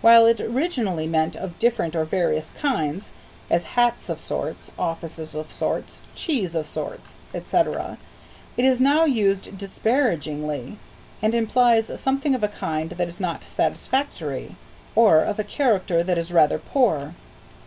While 0.00 0.24
it 0.24 0.40
originally 0.40 1.06
meant 1.06 1.36
"of 1.36 1.58
different 1.58 1.94
or 1.94 2.06
various 2.06 2.48
kinds," 2.58 3.10
as 3.50 3.64
hats 3.76 4.08
of 4.08 4.18
sorts; 4.18 4.70
offices 4.78 5.34
of 5.34 5.52
sorts; 5.52 6.00
cheeses 6.14 6.54
of 6.54 6.66
sorts, 6.66 7.16
etc., 7.34 7.98
it 8.56 8.64
is 8.64 8.80
now 8.80 9.04
used 9.04 9.58
disparagingly, 9.58 10.78
and 11.20 11.34
implies 11.34 11.90
something 12.00 12.34
of 12.34 12.42
a 12.42 12.48
kind 12.48 12.92
that 12.92 13.08
is 13.08 13.20
not 13.20 13.44
satisfactory, 13.44 14.56
or 14.94 15.20
of 15.20 15.38
a 15.38 15.44
character 15.44 16.02
that 16.02 16.16
is 16.16 16.32
rather 16.32 16.56
poor. 16.58 17.12